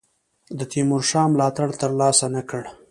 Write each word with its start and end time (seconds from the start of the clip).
د 0.57 0.59
تیمورشاه 0.71 1.31
ملاتړ 1.33 1.67
تر 1.81 1.91
لاسه 1.99 2.25
نه 2.35 2.41
کړ. 2.49 2.63